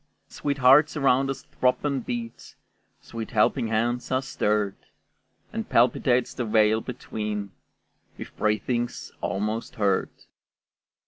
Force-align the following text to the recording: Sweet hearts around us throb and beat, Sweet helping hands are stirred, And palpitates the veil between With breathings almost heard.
Sweet 0.29 0.57
hearts 0.57 0.97
around 0.97 1.29
us 1.29 1.43
throb 1.43 1.85
and 1.85 2.03
beat, 2.03 2.55
Sweet 3.01 3.29
helping 3.29 3.67
hands 3.67 4.09
are 4.11 4.23
stirred, 4.23 4.75
And 5.53 5.69
palpitates 5.69 6.33
the 6.33 6.43
veil 6.43 6.81
between 6.81 7.51
With 8.17 8.35
breathings 8.35 9.11
almost 9.21 9.75
heard. 9.75 10.09